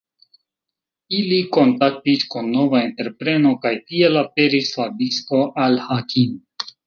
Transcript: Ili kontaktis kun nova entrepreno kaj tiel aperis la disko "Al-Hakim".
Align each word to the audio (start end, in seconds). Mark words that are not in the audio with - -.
Ili 1.17 1.35
kontaktis 1.57 2.23
kun 2.35 2.47
nova 2.55 2.81
entrepreno 2.87 3.51
kaj 3.67 3.73
tiel 3.91 4.19
aperis 4.23 4.71
la 4.81 4.87
disko 5.03 5.43
"Al-Hakim". 5.67 6.35